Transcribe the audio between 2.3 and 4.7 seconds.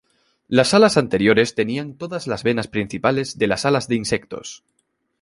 venas principales de las alas de insectos.